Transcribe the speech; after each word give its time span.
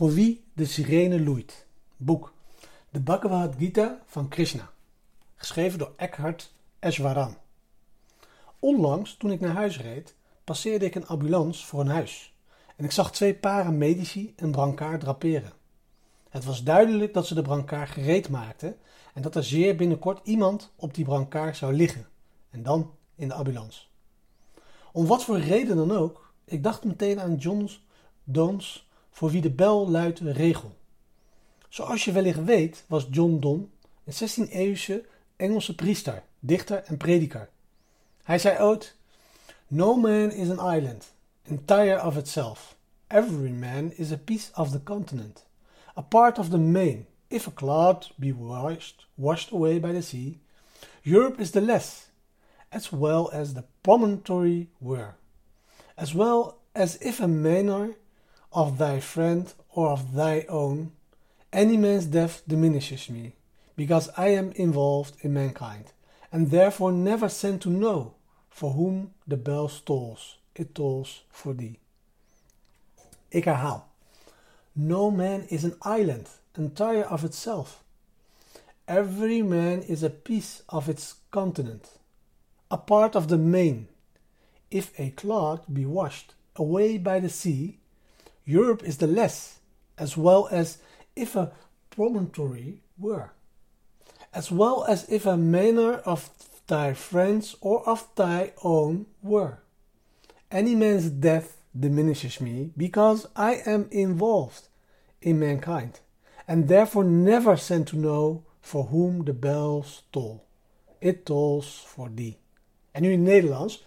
Voor 0.00 0.12
wie 0.12 0.44
de 0.52 0.66
sirene 0.66 1.20
loeit. 1.20 1.66
Boek 1.96 2.32
De 2.90 3.00
Bhagavad 3.00 3.54
Gita 3.58 4.02
van 4.06 4.28
Krishna. 4.28 4.70
Geschreven 5.36 5.78
door 5.78 5.92
Eckhart 5.96 6.52
Eswaran. 6.78 7.36
Onlangs, 8.58 9.16
toen 9.16 9.30
ik 9.30 9.40
naar 9.40 9.54
huis 9.54 9.80
reed, 9.80 10.14
passeerde 10.44 10.84
ik 10.84 10.94
een 10.94 11.06
ambulance 11.06 11.66
voor 11.66 11.80
een 11.80 11.88
huis. 11.88 12.34
En 12.76 12.84
ik 12.84 12.90
zag 12.90 13.12
twee 13.12 13.34
paren 13.34 13.78
medici 13.78 14.32
een 14.36 14.50
brancard 14.50 15.00
draperen. 15.00 15.52
Het 16.28 16.44
was 16.44 16.62
duidelijk 16.62 17.14
dat 17.14 17.26
ze 17.26 17.34
de 17.34 17.42
brancard 17.42 17.90
gereed 17.90 18.28
maakten 18.28 18.76
en 19.14 19.22
dat 19.22 19.34
er 19.34 19.44
zeer 19.44 19.76
binnenkort 19.76 20.26
iemand 20.26 20.72
op 20.76 20.94
die 20.94 21.04
brancard 21.04 21.56
zou 21.56 21.72
liggen. 21.72 22.08
En 22.50 22.62
dan 22.62 22.94
in 23.14 23.28
de 23.28 23.34
ambulance. 23.34 23.82
Om 24.92 25.06
wat 25.06 25.24
voor 25.24 25.38
reden 25.38 25.76
dan 25.76 25.92
ook, 25.92 26.32
ik 26.44 26.62
dacht 26.62 26.84
meteen 26.84 27.20
aan 27.20 27.36
John's 27.36 27.84
Don's 28.24 28.88
voor 29.10 29.30
wie 29.30 29.40
de 29.40 29.50
bel 29.50 29.90
luidt 29.90 30.18
regel. 30.18 30.76
Zoals 31.68 32.04
je 32.04 32.12
wellicht 32.12 32.44
weet 32.44 32.84
was 32.86 33.06
John 33.10 33.38
Donne 33.38 33.66
een 34.04 34.28
16e-eeuwse 34.28 35.04
Engelse 35.36 35.74
priester, 35.74 36.22
dichter 36.38 36.82
en 36.84 36.96
prediker. 36.96 37.48
Hij 38.22 38.38
zei 38.38 38.58
ooit: 38.58 38.94
No 39.66 39.96
man 39.96 40.32
is 40.32 40.50
an 40.50 40.76
island, 40.76 41.12
entire 41.42 42.04
of 42.04 42.16
itself. 42.16 42.76
Every 43.06 43.50
man 43.50 43.92
is 43.92 44.12
a 44.12 44.16
piece 44.16 44.50
of 44.54 44.70
the 44.70 44.82
continent, 44.82 45.46
a 45.96 46.02
part 46.02 46.38
of 46.38 46.48
the 46.48 46.58
main. 46.58 47.06
If 47.28 47.46
a 47.46 47.50
cloud 47.50 48.12
be 48.16 48.34
washed, 48.34 49.06
washed 49.14 49.52
away 49.52 49.80
by 49.80 49.92
the 49.92 50.02
sea, 50.02 50.40
Europe 51.02 51.40
is 51.42 51.50
the 51.50 51.60
less, 51.60 52.10
as 52.68 52.92
well 52.92 53.30
as 53.32 53.54
the 53.54 53.64
promontory 53.82 54.68
were, 54.78 55.14
as 55.96 56.14
well 56.14 56.58
as 56.74 56.98
if 57.00 57.20
a 57.20 57.28
manor 57.28 57.96
of 58.52 58.78
thy 58.78 59.00
friend 59.00 59.52
or 59.70 59.90
of 59.90 60.14
thy 60.14 60.44
own, 60.48 60.92
any 61.52 61.76
man's 61.76 62.06
death 62.06 62.42
diminishes 62.46 63.10
me, 63.10 63.34
because 63.76 64.08
I 64.16 64.28
am 64.28 64.52
involved 64.52 65.16
in 65.22 65.32
mankind, 65.34 65.92
and 66.32 66.50
therefore 66.50 66.92
never 66.92 67.28
sent 67.28 67.62
to 67.62 67.70
know 67.70 68.14
for 68.48 68.72
whom 68.72 69.14
the 69.26 69.36
bell 69.36 69.68
tolls, 69.68 70.36
it 70.54 70.74
tolls 70.74 71.22
for 71.30 71.54
thee. 71.54 71.78
Ik 73.30 73.44
herhaal. 73.44 73.84
No 74.76 75.10
man 75.10 75.46
is 75.50 75.64
an 75.64 75.76
island, 75.82 76.28
entire 76.56 77.04
of 77.04 77.24
itself. 77.24 77.82
Every 78.86 79.42
man 79.42 79.82
is 79.82 80.02
a 80.02 80.10
piece 80.10 80.62
of 80.68 80.88
its 80.88 81.14
continent, 81.30 81.90
a 82.70 82.76
part 82.76 83.16
of 83.16 83.28
the 83.28 83.38
main. 83.38 83.88
If 84.70 84.92
a 84.98 85.10
clod 85.10 85.62
be 85.72 85.84
washed 85.86 86.34
away 86.56 86.98
by 86.98 87.20
the 87.20 87.28
sea, 87.28 87.79
Europe 88.50 88.82
is 88.82 88.96
the 88.96 89.06
less, 89.06 89.60
as 89.96 90.16
well 90.16 90.48
as 90.50 90.78
if 91.14 91.36
a 91.36 91.52
promontory 91.90 92.82
were, 92.98 93.30
as 94.32 94.50
well 94.50 94.84
as 94.88 95.08
if 95.08 95.24
a 95.26 95.36
manor 95.36 95.94
of 96.04 96.30
thy 96.66 96.92
friends 96.94 97.56
or 97.60 97.88
of 97.88 98.08
thy 98.16 98.52
own 98.64 99.06
were. 99.22 99.58
Any 100.50 100.74
man's 100.74 101.10
death 101.10 101.62
diminishes 101.78 102.40
me 102.40 102.72
because 102.76 103.28
I 103.36 103.62
am 103.66 103.86
involved 103.90 104.68
in 105.20 105.38
mankind, 105.38 106.00
and 106.48 106.66
therefore 106.66 107.04
never 107.04 107.56
sent 107.56 107.88
to 107.88 107.96
know 107.96 108.42
for 108.60 108.84
whom 108.84 109.24
the 109.24 109.32
bells 109.32 110.02
toll. 110.12 110.44
It 111.00 111.24
tolls 111.24 111.84
for 111.86 112.08
thee. 112.14 112.36
En 112.92 113.02
nu 113.02 113.12
in 113.12 113.22
Nederlands. 113.22 113.86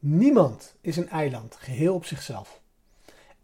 Niemand 0.00 0.74
is 0.80 0.96
een 0.96 1.08
eiland, 1.08 1.54
geheel 1.54 1.94
op 1.94 2.04
zichzelf. 2.04 2.60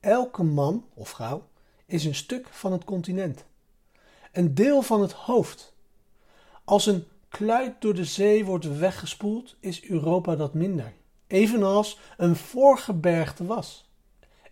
Elke 0.04 0.42
man 0.42 0.84
of 0.94 1.08
vrouw 1.08 1.48
is 1.86 2.04
een 2.04 2.14
stuk 2.14 2.48
van 2.48 2.72
het 2.72 2.84
continent, 2.84 3.44
een 4.32 4.54
deel 4.54 4.82
van 4.82 5.00
het 5.00 5.12
hoofd. 5.12 5.74
Als 6.64 6.86
een 6.86 7.04
kluit 7.28 7.80
door 7.80 7.94
de 7.94 8.04
zee 8.04 8.44
wordt 8.44 8.78
weggespoeld, 8.78 9.56
is 9.60 9.84
Europa 9.84 10.36
dat 10.36 10.54
minder, 10.54 10.92
evenals 11.26 11.98
een 12.16 12.36
voorgebergte 12.36 13.44
was. 13.44 13.90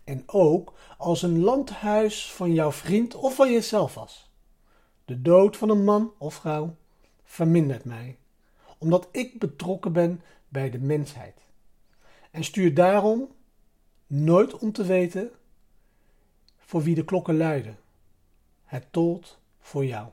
En 0.04 0.22
ook 0.26 0.74
als 0.98 1.22
een 1.22 1.40
landhuis 1.40 2.32
van 2.32 2.52
jouw 2.52 2.72
vriend 2.72 3.14
of 3.14 3.34
van 3.34 3.52
jezelf 3.52 3.94
was. 3.94 4.30
De 5.04 5.22
dood 5.22 5.56
van 5.56 5.68
een 5.68 5.84
man 5.84 6.12
of 6.18 6.34
vrouw 6.34 6.76
vermindert 7.24 7.84
mij, 7.84 8.18
omdat 8.78 9.08
ik 9.10 9.38
betrokken 9.38 9.92
ben 9.92 10.22
bij 10.48 10.70
de 10.70 10.78
mensheid. 10.78 11.36
En 12.30 12.44
stuur 12.44 12.74
daarom 12.74 13.28
nooit 14.06 14.58
om 14.58 14.72
te 14.72 14.84
weten 14.84 15.30
voor 16.72 16.82
wie 16.82 16.94
de 16.94 17.04
klokken 17.04 17.36
luiden. 17.36 17.78
Het 18.64 18.86
tolt 18.90 19.38
voor 19.60 19.84
jou. 19.84 20.08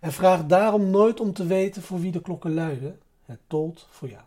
En 0.00 0.12
vraag 0.12 0.46
daarom 0.46 0.90
nooit 0.90 1.20
om 1.20 1.32
te 1.32 1.46
weten 1.46 1.82
voor 1.82 2.00
wie 2.00 2.12
de 2.12 2.20
klokken 2.20 2.54
luiden. 2.54 3.00
Het 3.24 3.40
tolt 3.46 3.86
voor 3.90 4.08
jou. 4.08 4.22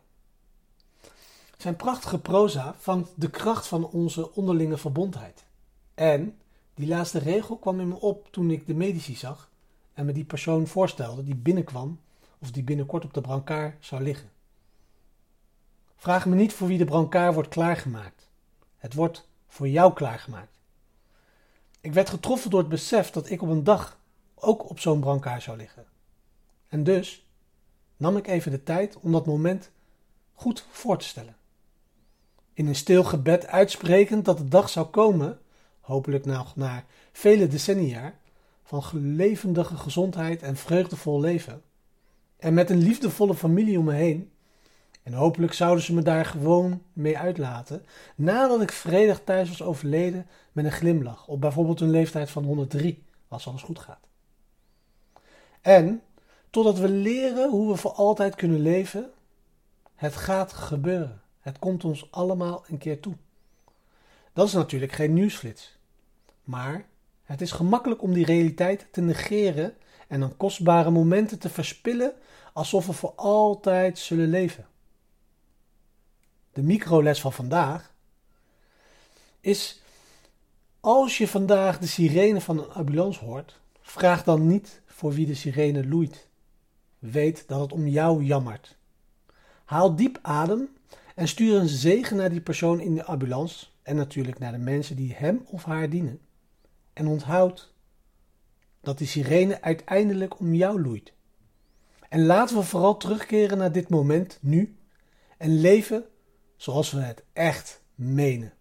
Zijn 1.57 1.75
prachtige 1.75 2.19
proza 2.19 2.75
vangt 2.77 3.09
de 3.15 3.29
kracht 3.29 3.67
van 3.67 3.87
onze 3.87 4.33
onderlinge 4.33 4.77
verbondheid. 4.77 5.45
En 5.93 6.37
die 6.73 6.87
laatste 6.87 7.19
regel 7.19 7.57
kwam 7.57 7.79
in 7.79 7.87
me 7.87 7.99
op 7.99 8.27
toen 8.31 8.51
ik 8.51 8.67
de 8.67 8.75
medici 8.75 9.15
zag 9.15 9.49
en 9.93 10.05
me 10.05 10.11
die 10.11 10.25
persoon 10.25 10.67
voorstelde 10.67 11.23
die 11.23 11.35
binnenkwam 11.35 11.99
of 12.37 12.51
die 12.51 12.63
binnenkort 12.63 13.05
op 13.05 13.13
de 13.13 13.21
brancard 13.21 13.85
zou 13.85 14.01
liggen. 14.01 14.29
Vraag 15.95 16.25
me 16.25 16.35
niet 16.35 16.53
voor 16.53 16.67
wie 16.67 16.77
de 16.77 16.85
brancard 16.85 17.33
wordt 17.33 17.49
klaargemaakt. 17.49 18.29
Het 18.77 18.93
wordt 18.93 19.27
voor 19.57 19.67
jou 19.67 19.93
klaargemaakt. 19.93 20.59
Ik 21.81 21.93
werd 21.93 22.09
getroffen 22.09 22.49
door 22.49 22.59
het 22.59 22.69
besef 22.69 23.09
dat 23.09 23.29
ik 23.29 23.41
op 23.41 23.49
een 23.49 23.63
dag 23.63 23.99
ook 24.35 24.69
op 24.69 24.79
zo'n 24.79 24.99
brancard 24.99 25.43
zou 25.43 25.57
liggen. 25.57 25.85
En 26.67 26.83
dus 26.83 27.25
nam 27.97 28.17
ik 28.17 28.27
even 28.27 28.51
de 28.51 28.63
tijd 28.63 28.97
om 28.99 29.11
dat 29.11 29.25
moment 29.25 29.69
goed 30.33 30.65
voor 30.71 30.97
te 30.97 31.05
stellen. 31.05 31.35
In 32.53 32.67
een 32.67 32.75
stil 32.75 33.03
gebed 33.03 33.47
uitsprekend 33.47 34.25
dat 34.25 34.37
de 34.37 34.47
dag 34.47 34.69
zou 34.69 34.85
komen, 34.85 35.39
hopelijk 35.79 36.25
nog 36.25 36.55
na 36.55 36.85
vele 37.11 37.47
decennia, 37.47 38.13
van 38.63 38.83
levendige 38.91 39.77
gezondheid 39.77 40.41
en 40.41 40.55
vreugdevol 40.55 41.19
leven. 41.19 41.61
En 42.37 42.53
met 42.53 42.69
een 42.69 42.81
liefdevolle 42.81 43.35
familie 43.35 43.79
om 43.79 43.85
me 43.85 43.93
heen, 43.93 44.31
en 45.07 45.13
hopelijk 45.13 45.53
zouden 45.53 45.83
ze 45.83 45.93
me 45.93 46.01
daar 46.01 46.25
gewoon 46.25 46.81
mee 46.93 47.17
uitlaten, 47.17 47.85
nadat 48.15 48.61
ik 48.61 48.71
vredig 48.71 49.21
thuis 49.23 49.49
was 49.49 49.61
overleden 49.61 50.27
met 50.51 50.65
een 50.65 50.71
glimlach, 50.71 51.27
op 51.27 51.41
bijvoorbeeld 51.41 51.81
een 51.81 51.89
leeftijd 51.89 52.29
van 52.29 52.43
103, 52.43 53.03
als 53.27 53.47
alles 53.47 53.61
goed 53.61 53.79
gaat. 53.79 54.07
En 55.61 56.01
totdat 56.49 56.79
we 56.79 56.89
leren 56.89 57.49
hoe 57.49 57.71
we 57.71 57.77
voor 57.77 57.91
altijd 57.91 58.35
kunnen 58.35 58.59
leven, 58.59 59.09
het 59.95 60.15
gaat 60.15 60.53
gebeuren. 60.53 61.21
Het 61.39 61.59
komt 61.59 61.83
ons 61.83 62.11
allemaal 62.11 62.63
een 62.67 62.77
keer 62.77 62.99
toe. 62.99 63.15
Dat 64.33 64.47
is 64.47 64.53
natuurlijk 64.53 64.91
geen 64.91 65.13
nieuwsflits. 65.13 65.77
Maar 66.43 66.85
het 67.23 67.41
is 67.41 67.51
gemakkelijk 67.51 68.01
om 68.01 68.13
die 68.13 68.25
realiteit 68.25 68.87
te 68.91 69.01
negeren 69.01 69.73
en 70.07 70.19
dan 70.19 70.37
kostbare 70.37 70.89
momenten 70.89 71.39
te 71.39 71.49
verspillen 71.49 72.13
alsof 72.53 72.85
we 72.85 72.93
voor 72.93 73.13
altijd 73.15 73.99
zullen 73.99 74.29
leven 74.29 74.65
de 76.57 76.63
microles 76.63 77.21
van 77.21 77.33
vandaag, 77.33 77.93
is 79.39 79.81
als 80.79 81.17
je 81.17 81.27
vandaag 81.27 81.79
de 81.79 81.87
sirene 81.87 82.41
van 82.41 82.57
een 82.59 82.69
ambulance 82.69 83.25
hoort, 83.25 83.59
vraag 83.81 84.23
dan 84.23 84.47
niet 84.47 84.81
voor 84.85 85.11
wie 85.11 85.25
de 85.25 85.35
sirene 85.35 85.87
loeit. 85.87 86.27
Weet 86.99 87.47
dat 87.47 87.59
het 87.59 87.71
om 87.71 87.87
jou 87.87 88.23
jammert. 88.23 88.77
Haal 89.65 89.95
diep 89.95 90.19
adem 90.21 90.69
en 91.15 91.27
stuur 91.27 91.59
een 91.59 91.67
zegen 91.67 92.17
naar 92.17 92.29
die 92.29 92.41
persoon 92.41 92.79
in 92.79 92.95
de 92.95 93.03
ambulance 93.03 93.65
en 93.83 93.95
natuurlijk 93.95 94.39
naar 94.39 94.51
de 94.51 94.57
mensen 94.57 94.95
die 94.95 95.13
hem 95.13 95.41
of 95.45 95.63
haar 95.63 95.89
dienen. 95.89 96.19
En 96.93 97.07
onthoud 97.07 97.73
dat 98.81 98.97
die 98.97 99.07
sirene 99.07 99.61
uiteindelijk 99.61 100.39
om 100.39 100.53
jou 100.53 100.81
loeit. 100.81 101.13
En 102.09 102.25
laten 102.25 102.55
we 102.55 102.63
vooral 102.63 102.97
terugkeren 102.97 103.57
naar 103.57 103.71
dit 103.71 103.89
moment 103.89 104.37
nu 104.41 104.77
en 105.37 105.59
leven 105.59 106.05
zoals 106.57 106.91
we 106.91 106.99
het 106.99 107.23
echt 107.33 107.81
menen. 107.95 108.53